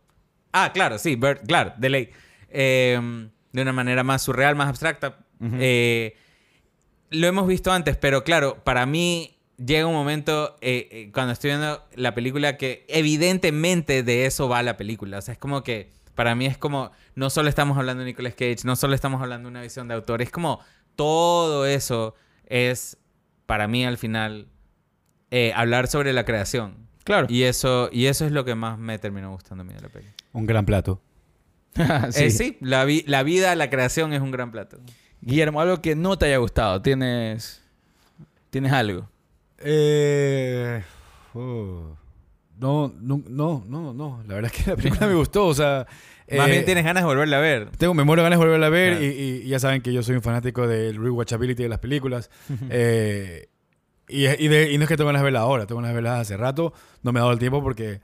[0.53, 2.11] Ah, claro, sí, Bird, claro, de ley.
[2.49, 5.19] Eh, de una manera más surreal, más abstracta.
[5.59, 6.15] Eh,
[7.11, 11.83] lo hemos visto antes, pero claro, para mí llega un momento eh, cuando estoy viendo
[11.97, 15.19] la película que evidentemente de eso va la película.
[15.19, 18.35] O sea, es como que para mí es como, no solo estamos hablando de Nicolas
[18.35, 20.61] Cage, no solo estamos hablando de una visión de autor, es como
[20.95, 22.15] todo eso
[22.51, 22.99] es,
[23.47, 24.49] para mí al final,
[25.31, 26.87] eh, hablar sobre la creación.
[27.05, 27.27] Claro.
[27.31, 29.89] Y eso, y eso es lo que más me terminó gustando a mí de la
[29.89, 30.07] peli.
[30.35, 31.01] Un gran plato.
[32.11, 32.25] sí.
[32.25, 34.79] Eh, sí, la, vi- la vida, la creación es un gran plato.
[35.23, 36.83] Guillermo, algo que no te haya gustado.
[36.83, 37.63] ¿Tienes,
[38.51, 39.09] ¿tienes algo?
[39.59, 40.83] Eh,
[41.35, 41.97] oh,
[42.61, 44.23] no, no, no, no, no.
[44.29, 45.47] La verdad es que la película me gustó.
[45.47, 45.87] O sea,
[46.37, 47.71] Más eh, bien tienes ganas de volverla a ver.
[47.79, 49.05] Tengo, me muero ganas de volverla a ver Claro.
[49.07, 49.09] y,
[49.45, 52.31] y ya saben que yo soy un fanático del rewatchability de las películas.
[52.71, 53.49] Eh,
[54.09, 55.95] y, y de- y no es que tengo ganas de verla ahora, tengo ganas de
[55.95, 56.73] verla hace rato.
[57.03, 58.01] No me he dado el tiempo porque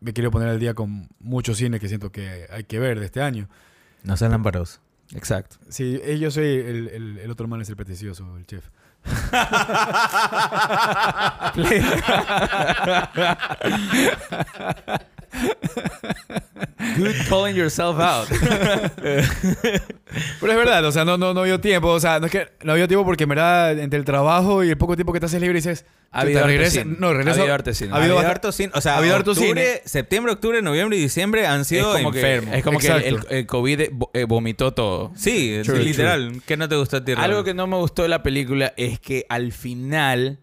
[0.00, 3.06] me quiero poner al día con mucho cine que siento que hay que ver de
[3.06, 3.48] este año.
[4.04, 4.80] No seas lamparoso.
[5.14, 5.56] Exacto.
[5.70, 8.68] Sí, eh, yo soy el, el- el otro man, es el pretencioso, el chef.
[11.54, 11.82] Play.
[16.96, 18.28] Good calling yourself out.
[20.40, 21.88] Pero es verdad, o sea, no, no, no dio tiempo.
[21.88, 24.70] O sea, no es que no dio tiempo porque en verdad, entre el trabajo y
[24.70, 25.84] el poco tiempo que te haces libre, dices.
[26.10, 26.96] Ha habido harto regresa- cine.
[26.98, 27.40] No, regreso.
[27.40, 27.92] Ha habido harto cine.
[27.92, 28.72] Ha habido harto cine.
[28.74, 29.82] O sea, ha habido harto octubre, cine.
[29.84, 32.54] septiembre, octubre, noviembre y diciembre han sido es como que, enfermos.
[32.56, 35.12] es como que el, el- el COVID vo- eh, vomitó todo.
[35.14, 36.40] Sí, True, literal.
[36.46, 37.12] ¿Qué no te gustó a ti?
[37.16, 40.38] Algo que no me gustó de la película es que al final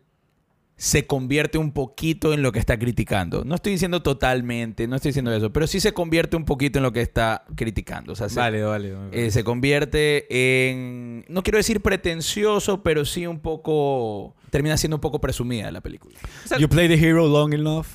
[0.78, 3.46] se convierte un poquito en lo que está criticando.
[3.46, 6.84] No estoy diciendo totalmente, no estoy diciendo eso, pero sí se convierte un poquito en
[6.84, 8.12] lo que está criticando.
[8.12, 8.94] O sea, se, Vale, vale.
[9.14, 10.26] eh, se convierte
[10.70, 15.82] en, no quiero decir pretencioso, pero sí un poco, termina siendo un poco presumida la
[15.82, 16.18] película.
[16.46, 17.86] sea- You play the hero long enough,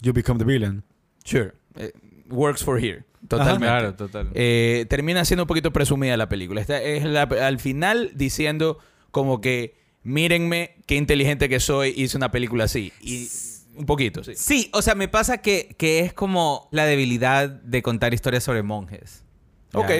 [0.00, 0.82] you become the villain.
[1.24, 1.52] Sure.
[1.76, 1.92] Eh,
[2.30, 3.04] works for here.
[3.28, 3.66] Totalmente.
[3.66, 4.30] Claro, total.
[4.32, 6.62] Eh, termina siendo un poquito presumida la película.
[6.62, 8.78] Esta es la- al final diciendo
[9.10, 12.92] como que mírenme qué inteligente que soy, hice una película así.
[13.00, 13.28] Y
[13.76, 14.32] un poquito, sí.
[14.36, 18.62] Sí, o sea, me pasa que, que es como la debilidad de contar historias sobre
[18.62, 19.24] monjes.
[19.72, 19.80] ¿ya?
[19.80, 19.90] Ok.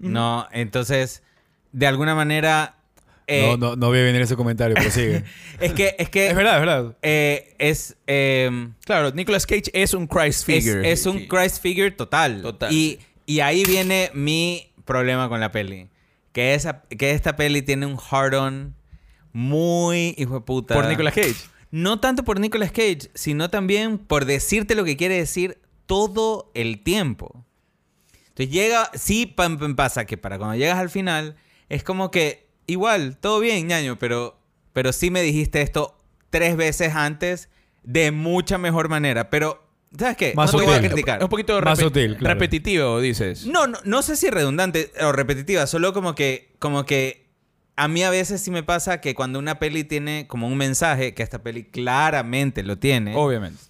[0.00, 1.22] No, entonces,
[1.72, 2.76] de alguna manera...
[3.26, 5.22] eh, no, no, no voy a venir ese comentario, pero sigue.
[5.60, 5.94] Es que...
[5.98, 6.96] Es, que, es verdad, es verdad.
[7.02, 7.96] eh, es...
[8.06, 10.90] eh, Claro, Nicolas Cage es un Christ es, figure.
[10.90, 12.42] es un Christ figure total.
[12.42, 12.72] Total.
[12.72, 15.88] Y, y ahí viene mi problema con la peli.
[16.32, 18.74] que, esa, que esta peli tiene un hard-on
[19.34, 20.74] muy hijo de puta.
[20.74, 21.34] Por Nicolas Cage.
[21.72, 26.82] No tanto por Nicolas Cage, sino también por decirte lo que quiere decir todo el
[26.82, 27.44] tiempo.
[28.28, 31.36] Entonces llega, sí pam, pam, pasa que para cuando llegas al final,
[31.68, 34.38] es como que igual, todo bien, ñaño, pero,
[34.72, 35.98] pero sí me dijiste esto
[36.30, 37.48] tres veces antes
[37.82, 39.28] de mucha mejor manera.
[39.28, 39.66] Pero,
[39.98, 40.32] ¿sabes qué?
[40.36, 40.90] Más no te voy a sutil.
[40.90, 41.18] criticar.
[41.18, 42.34] Es un poquito Más repe- sutil, claro.
[42.34, 43.46] repetitivo, dices.
[43.46, 47.23] No, no, no sé si redundante o repetitiva, solo como que, como que
[47.76, 51.14] a mí a veces sí me pasa que cuando una peli tiene como un mensaje,
[51.14, 53.60] que esta peli claramente lo tiene, Obviamente.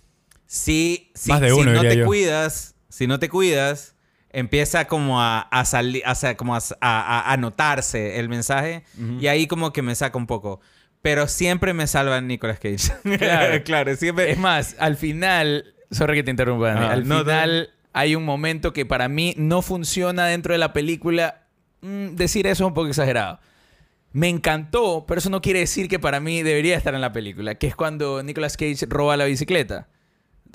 [0.47, 2.07] si, si, Más de si uno, no te yo.
[2.07, 3.95] cuidas, si no te cuidas,
[4.31, 6.03] empieza como a, a salir,
[6.37, 8.83] como a, a- a notarse el mensaje
[9.21, 10.61] y ahí como que me saca un poco.
[11.03, 12.93] Pero siempre me salva Nicolas Cage.
[13.19, 13.63] Claro.
[13.63, 14.31] claro, siempre.
[14.33, 16.87] Es más, al final, sorry que te interrumpa, Dani.
[16.87, 20.73] Ah, al no, final hay un momento que para mí no funciona dentro de la
[20.73, 21.43] película.
[21.83, 23.39] Mm, decir eso es un poco exagerado.
[24.15, 27.57] Me encantó, pero eso no quiere decir que para mí debería estar en la película,
[27.57, 29.89] que es cuando Nicolas Cage roba la bicicleta.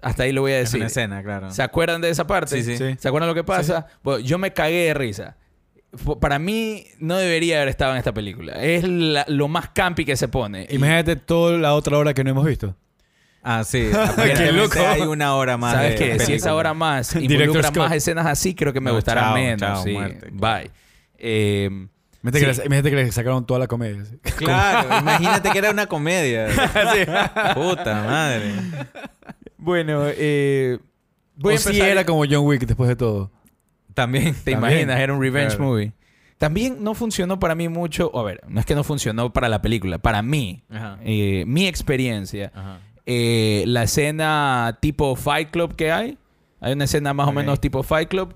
[0.02, 0.80] Hasta ahí lo voy a es decir.
[0.80, 1.52] una escena, claro.
[1.52, 2.56] ¿Se acuerdan de esa parte?
[2.56, 2.78] Sí, sí.
[2.78, 2.96] Sí.
[2.98, 3.86] ¿Se acuerdan lo que pasa?
[4.02, 5.36] Bueno, yo me cagué de risa.
[6.22, 8.54] Para mí no debería haber estado en esta película.
[8.64, 10.66] Es la- lo más campi que se pone.
[10.70, 12.78] Y- Imagínate toda la otra hora que no hemos visto.
[13.44, 13.90] Ah, sí.
[14.38, 14.80] Qué loco.
[14.80, 15.74] Hay una hora más.
[15.74, 16.20] ¿Sabes de qué?
[16.20, 19.60] Si esa hora más involucra más escenas así, creo que me No, gustará chao, menos.
[19.60, 19.92] chao, sí.
[19.92, 20.72] muerte, Bye.
[21.18, 21.88] Eh,
[22.22, 22.46] Imagínate, Sí.
[22.46, 24.04] que, le, imagínate que le sacaron toda la comedia.
[24.38, 26.48] Claro, imagínate que era una comedia.
[27.56, 28.54] Puta madre.
[29.58, 30.80] bueno, eh,
[31.36, 33.32] voy o a empezar- era como John Wick después de todo.
[33.94, 34.34] También.
[34.44, 34.74] ¿Te También.
[34.74, 35.00] imaginas?
[35.00, 35.72] Era un revenge Claro.
[35.72, 35.94] movie.
[36.38, 38.18] También no funcionó para mí mucho.
[38.18, 39.98] A ver, no es que no funcionó para la película.
[39.98, 40.98] Para mí, Ajá.
[41.04, 42.80] eh, mi experiencia, Ajá.
[43.06, 46.18] eh, la escena tipo Fight Club que hay.
[46.62, 48.34] Hay una escena más o menos tipo Fight Club.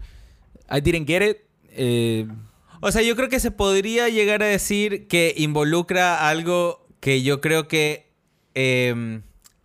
[0.69, 1.37] I didn't get it.
[1.69, 2.27] Eh,
[2.85, 7.39] O sea, yo creo que se podría llegar a decir que involucra algo que yo
[7.39, 8.11] creo que
[8.55, 9.21] eh,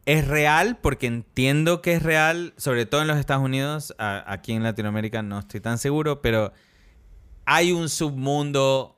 [0.07, 3.93] es real, porque entiendo que es real, sobre todo en los Estados Unidos.
[3.99, 6.53] Aquí en Latinoamérica no estoy tan seguro, pero
[7.45, 8.97] hay un submundo.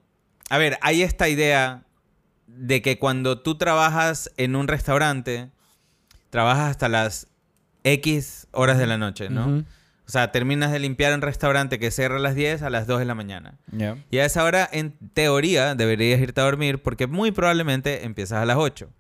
[0.50, 1.86] A ver, hay esta idea
[2.46, 5.50] de que cuando tú trabajas en un restaurante,
[6.28, 7.26] trabajas hasta las
[7.84, 9.64] X horas de la noche, ¿no?
[10.10, 12.98] O sea, terminas de limpiar un restaurante que cierra a las 10 a las 2
[12.98, 13.54] de la mañana.
[13.70, 13.96] yeah.
[14.10, 18.44] Y a esa hora, en teoría, deberías irte a dormir porque muy probablemente empiezas a
[18.44, 18.90] las 8.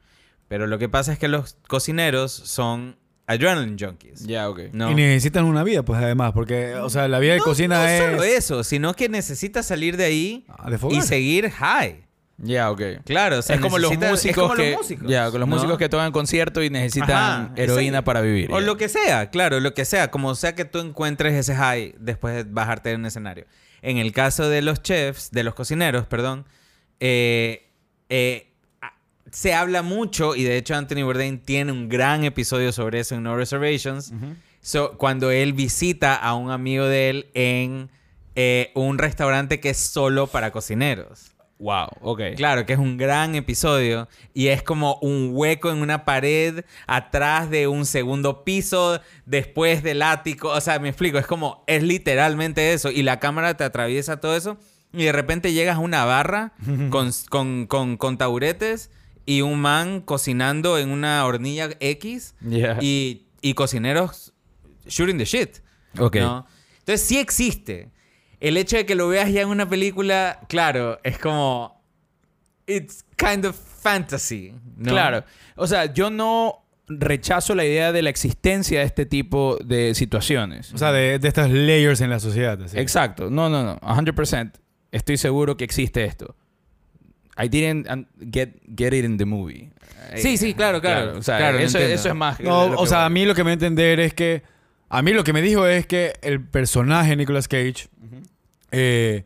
[0.46, 2.96] Pero lo que pasa es que los cocineros son
[3.26, 4.24] adrenaline junkies.
[4.24, 4.60] Ya, ok.
[4.72, 4.88] ¿no?
[4.92, 7.88] Y necesitan una vida, pues además, porque, o sea, la vida de No- cocina no
[7.88, 7.98] es.
[8.00, 12.04] solo eso, sino que necesitas salir de ahí Ah, de y seguir high.
[12.42, 12.82] Ya, ok.
[13.04, 15.48] Claro, o sea, es como los músicos es como que los músicos, ya, con los
[15.48, 15.56] ¿no?
[15.56, 18.50] músicos que tocan concierto y necesitan Ajá, heroína para vivir.
[18.50, 21.94] O lo que sea, claro, lo que sea, como sea que tú encuentres ese high
[21.98, 23.46] después de bajarte en un escenario.
[23.82, 26.46] En el caso de los chefs, de los cocineros, perdón,
[26.98, 27.68] eh,
[28.08, 28.48] eh,
[29.30, 33.22] se habla mucho, y de hecho Anthony Bourdain tiene un gran episodio sobre eso en
[33.22, 34.12] No Reservations,
[34.62, 37.88] So, cuando él visita a un amigo de él en
[38.34, 41.29] eh, un restaurante que es solo para cocineros.
[41.60, 42.20] Wow, ok.
[42.36, 47.50] Claro, que es un gran episodio y es como un hueco en una pared atrás
[47.50, 50.48] de un segundo piso, después del ático.
[50.48, 54.34] O sea, me explico, es como, es literalmente eso y la cámara te atraviesa todo
[54.36, 54.56] eso
[54.92, 56.54] y de repente llegas a una barra
[56.90, 58.90] con, con, con, con taburetes
[59.26, 62.78] y un man cocinando en una hornilla X Yeah.
[62.80, 64.32] y, y cocineros
[64.86, 65.58] shooting the shit.
[65.98, 66.16] Ok.
[66.16, 66.46] ¿no?
[66.78, 67.90] Entonces sí existe.
[68.40, 71.78] El hecho de que lo veas ya en una película, claro, es como...
[72.66, 74.54] It's kind of fantasy.
[74.76, 74.92] ¿no?
[74.92, 75.24] Claro.
[75.56, 80.72] O sea, yo no rechazo la idea de la existencia de este tipo de situaciones.
[80.72, 82.60] O sea, de, de estas layers en la sociedad.
[82.62, 82.78] así.
[82.78, 83.30] Exacto.
[83.30, 83.78] No, no, no.
[83.80, 84.52] 100%
[84.92, 86.34] estoy seguro que existe esto.
[87.42, 89.70] I didn't um, get, get it in the movie.
[90.16, 91.18] Sí, sí, claro, claro.
[91.18, 92.40] O sea, Claro, eso, es más...
[92.40, 93.06] No, o sea, voy.
[93.06, 94.42] a mí lo que me va a entender es que.
[94.92, 97.88] A mí lo que me dijo es que el personaje Nicolas Cage
[98.72, 99.24] eh,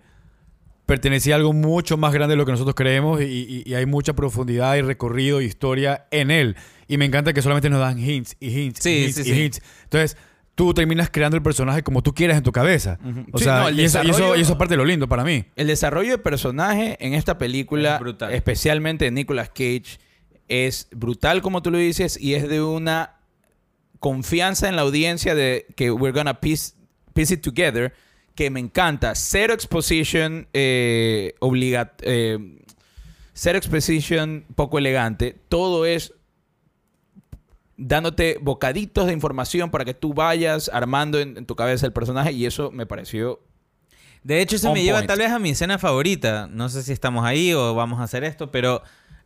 [0.86, 3.86] pertenecía a algo mucho más grande de lo que nosotros creemos y, y- y hay
[3.86, 6.56] mucha profundidad y recorrido y historia en él.
[6.88, 9.24] Y me encanta que solamente nos dan hints y hints Sí, y hints sí, y
[9.24, 9.42] sí.
[9.42, 9.62] hints.
[9.84, 10.16] Entonces,
[10.54, 12.98] tú terminas creando el personaje como tú quieras en tu cabeza.
[13.32, 14.84] O Sí, sea, no, y, eso, y, eso, desarrollo- y eso es parte de lo
[14.84, 15.46] lindo para mí.
[15.56, 18.32] El desarrollo de personaje en esta película, Es brutal.
[18.34, 19.98] especialmente de Nicolas Cage,
[20.48, 23.14] es brutal, como tú lo dices, y es de una
[24.00, 26.74] confianza en la audiencia de que we're gonna piece,
[27.14, 27.94] piece it together,
[28.34, 29.14] que me encanta.
[29.14, 32.38] Cero exposition eh, obliga- eh,
[33.32, 35.36] cero exposition poco elegante.
[35.48, 36.12] Todo es
[37.76, 42.32] dándote bocaditos de información para que tú vayas armando en, en tu cabeza el personaje
[42.32, 43.40] y eso me pareció
[44.22, 45.08] De hecho, eso me lleva point.
[45.08, 46.48] tal vez a mi escena favorita.
[46.50, 48.82] No sé si estamos ahí o vamos a hacer esto, pero...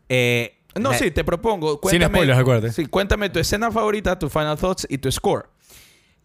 [0.08, 1.72] eh, No, la- sí, te propongo.
[1.72, 2.72] Sin Cuéntame, spoilers, acuérdate.
[2.72, 5.50] Sí, cuéntame tu escena favorita, tu final thoughts y tu score.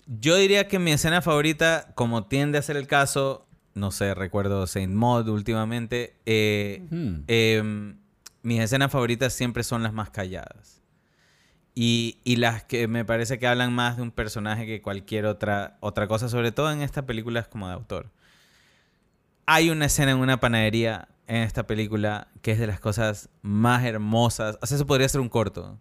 [0.06, 4.68] Yo diría que mi escena favorita, como tiende a ser el caso, no sé, recuerdo
[4.68, 7.24] Saint Maud últimamente, eh, Hmm.
[7.28, 7.94] eh,
[8.42, 10.82] mis escenas favoritas siempre son las más calladas.
[11.76, 15.78] Y, y las que me parece que hablan más de un personaje que cualquier otra,
[15.80, 18.12] otra cosa, sobre todo en esta película es como de autor.
[19.46, 23.84] Hay una escena en una panadería en esta película que es de las cosas más
[23.86, 24.58] hermosas.
[24.62, 25.80] O sea, eso podría ser un corto.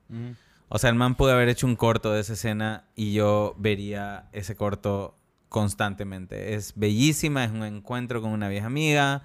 [0.74, 4.28] O sea, el man pudo haber hecho un corto de esa escena y yo vería
[4.32, 5.18] ese corto
[5.50, 6.54] constantemente.
[6.54, 9.22] Es bellísima, es un encuentro con una vieja amiga.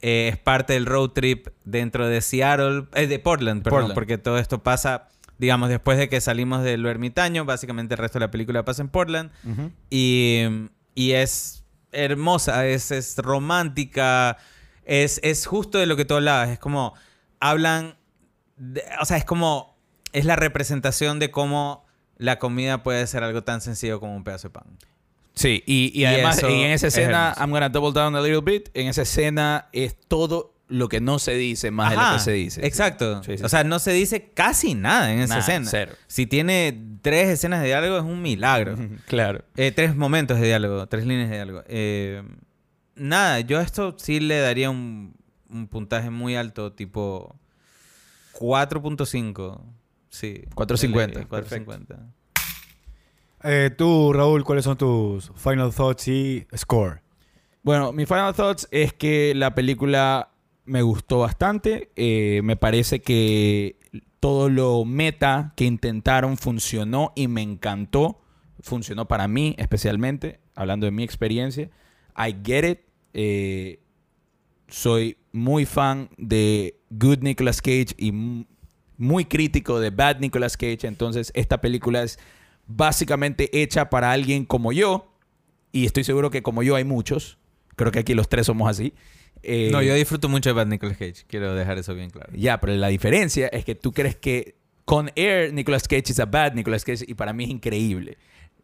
[0.00, 3.94] eh, es parte del road trip dentro de Seattle, eh, de Portland, perdón, Portland.
[3.94, 8.24] porque todo esto pasa, digamos, después de que salimos del ermitaño, básicamente el resto de
[8.26, 9.30] la película pasa en Portland.
[9.90, 10.42] Y,
[10.96, 14.38] y es hermosa, es, es romántica,
[14.84, 16.94] es, es justo de lo que tú hablabas, es como,
[17.38, 17.94] hablan,
[18.56, 19.71] de- o sea, es como,
[20.12, 21.84] es la representación de cómo
[22.18, 24.64] la comida puede ser algo tan sencillo como un pedazo de pan.
[25.34, 27.34] Sí, y, y Y además y en esa es escena.
[27.38, 31.18] I'm gonna double down a little bit, en esa escena es todo lo que no
[31.18, 32.66] se dice más de lo que se dice.
[32.66, 33.22] Exacto.
[33.24, 35.66] Sí, sí, o sea, no se dice casi nada en esa Nada, escena.
[35.70, 35.92] cero.
[36.06, 38.76] Si tiene tres escenas de diálogo es un milagro.
[39.06, 39.44] Claro.
[39.56, 41.62] Eh, tres momentos de diálogo, tres líneas de diálogo.
[41.66, 42.22] Eh,
[42.94, 45.14] nada, yo a esto sí le daría un,
[45.50, 47.36] un puntaje muy alto, tipo
[48.34, 49.60] 4.5.
[50.12, 50.44] Sí.
[50.54, 52.12] 4.50, Eh, 4.50.
[53.44, 57.00] Eh, tú, Raúl, ¿cuáles son tus final thoughts y score?
[57.62, 60.30] Bueno, mi final thoughts es que la película
[60.64, 61.90] me gustó bastante.
[61.96, 63.76] Eh, me parece que
[64.20, 68.20] todo lo meta que intentaron funcionó y me encantó.
[68.60, 71.70] Funcionó para mí especialmente, hablando de mi experiencia.
[72.16, 72.80] I get it.
[73.14, 73.80] Eh,
[74.68, 78.12] soy muy fan de Good Nicolas Cage y
[79.02, 80.86] muy crítico de Bad Nicolas Cage.
[80.86, 82.18] Entonces, esta película es
[82.66, 85.12] básicamente hecha para alguien como yo.
[85.72, 87.38] Y estoy seguro que como yo hay muchos.
[87.76, 88.94] Creo que aquí los tres somos así.
[89.42, 91.24] Eh, No, yo disfruto mucho de Bad Nicolas Cage.
[91.26, 92.32] Quiero dejar eso bien claro.
[92.34, 96.26] Ya, pero la diferencia es que tú crees que con Air Nicolas Cage es a
[96.26, 98.18] bad Nicolas Cage y para mí es increíble.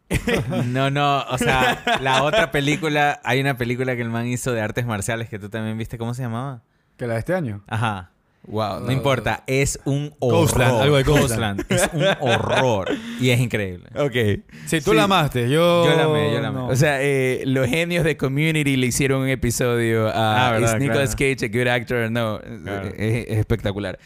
[0.65, 4.59] No, no, o sea, la otra película, hay una película que el man hizo de
[4.61, 6.63] artes marciales que tú también viste, ¿cómo se llamaba?
[6.97, 7.63] ¿Que la de este año?
[7.67, 8.11] Ajá.
[8.47, 8.79] Wow.
[8.81, 10.39] No, importa, es un horror.
[10.41, 11.65] Ghostland, algo de Ghostland.
[11.69, 12.87] Es un horror.
[13.21, 13.89] Y es increíble.
[13.95, 14.43] Ok.
[14.65, 14.95] Sí, tú Sí.
[14.97, 15.49] la amaste.
[15.49, 16.57] Yo, Yo la amé, yo la amé.
[16.59, 16.67] no.
[16.67, 21.15] O sea, eh, los genios de Community le hicieron un episodio a Ah, ¿Is Nicolas
[21.15, 21.35] claro.
[21.35, 22.11] Cage a good actor?
[22.11, 22.87] No, Claro.
[22.87, 23.99] es, es espectacular.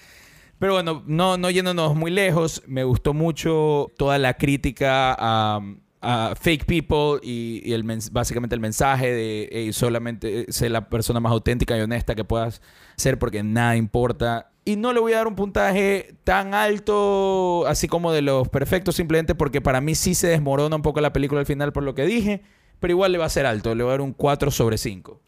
[0.60, 5.60] Pero bueno, no, no yéndonos muy lejos, me gustó mucho toda la crítica a,
[6.04, 11.32] a fake people y, el básicamente el mensaje de "Ey, solamente ser la persona más
[11.32, 12.62] auténtica y honesta que puedas
[12.98, 14.52] ser porque nada importa.
[14.66, 18.96] Y no le voy a dar un puntaje tan alto, así como de los perfectos,
[18.96, 21.96] simplemente porque para mí sí se desmorona un poco la película al final por lo
[21.96, 22.44] que dije,
[22.80, 25.20] pero igual le va a ser alto, le voy a dar un 4 sobre 5.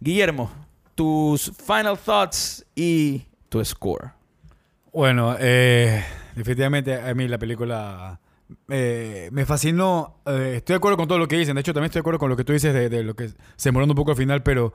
[0.00, 0.50] Guillermo,
[0.94, 4.12] tus final thoughts y tu score.
[4.92, 6.04] Bueno, eh,
[6.36, 8.20] definitivamente a mí la película
[8.68, 10.22] eh, me fascinó.
[10.26, 11.54] Eh, estoy de acuerdo con todo lo que dicen.
[11.54, 13.28] De hecho, también estoy de acuerdo con lo que tú dices de, de lo que
[13.28, 14.72] se demoró un poco al final, pero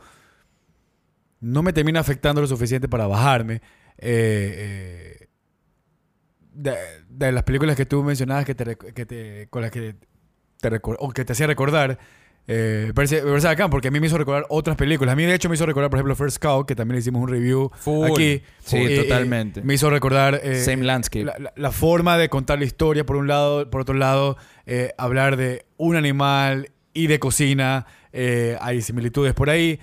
[1.42, 3.62] no me termina afectando lo suficiente para bajarme.
[3.98, 5.28] Eh, eh,
[6.54, 6.76] de,
[7.10, 9.96] de las películas que tú mencionabas que te, que te- con las que
[10.60, 12.00] te o que te hacía recordar,
[12.52, 15.14] eh, me parece, me parece bacán porque a mí me hizo recordar otras películas.
[15.14, 17.22] A mí, de hecho, me hizo recordar, por ejemplo, First Cow, que también le hicimos
[17.22, 18.08] un review Full.
[18.12, 18.42] aquí.
[18.64, 19.62] Sí, Eh, eh, totalmente.
[19.62, 21.26] me hizo recordar eh, Same landscape.
[21.26, 24.36] la, la- la forma de contar la historia, por un lado, por otro lado,
[24.66, 27.86] eh, hablar de un animal y de cocina.
[28.12, 29.80] hay similitudes por ahí.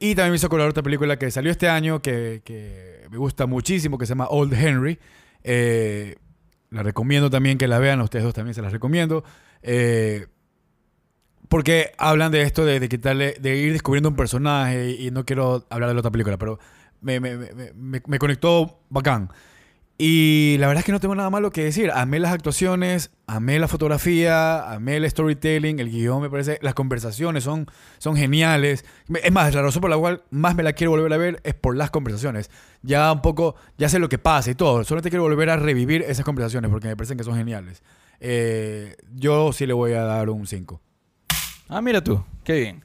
[0.00, 3.44] Y también me hizo recordar otra película que salió este año que, que me gusta
[3.46, 4.98] muchísimo, que se llama Old Henry.
[6.70, 9.24] La recomiendo también que la vean, a ustedes dos también se las recomiendo.
[9.62, 10.26] Eh,
[11.50, 15.26] porque hablan de esto de, de quitarle, de ir descubriendo un personaje y, y no
[15.26, 16.58] quiero hablar de la otra película, pero
[17.02, 19.30] me, me- me- me- conectó bacán.
[20.02, 21.90] Y la verdad es que no tengo nada malo que decir.
[21.92, 27.44] Amé las actuaciones, amé la fotografía, amé el storytelling, el guion me parece, las conversaciones
[27.44, 27.66] son,
[27.98, 28.86] son geniales.
[29.22, 31.52] Es más, la razón por la cual más me la quiero volver a ver es
[31.52, 32.50] por las conversaciones.
[32.80, 34.84] Ya un poco, ya sé lo que pasa y todo.
[34.84, 37.82] Solamente quiero volver a revivir esas conversaciones porque me parecen que son geniales.
[38.20, 40.80] Eh, yo sí le voy a dar un 5.
[41.70, 42.84] Ah, mira tú, qué bien.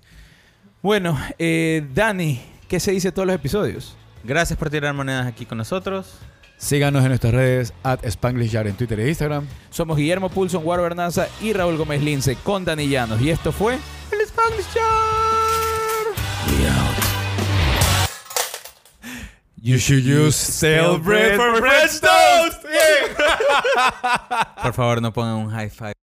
[0.84, 3.98] Bueno, eh, Dani, ¿qué se dice todos los episodios?
[4.24, 6.20] Gracias por tirar monedas aquí con nosotros.
[6.58, 9.48] Síganos en nuestras redes at SpanglishYard en Twitter e Instagram.
[9.72, 13.20] Somos Guillermo Pulson, Guaro Bernaza y Raúl Gómez Lince con Dani Llanos.
[13.22, 13.80] Y esto fue
[14.12, 14.68] el Spanglish.
[16.48, 16.96] We out.
[19.62, 22.64] You should use stale bread for French toast.
[24.62, 25.96] Por favor, no pongan un high five.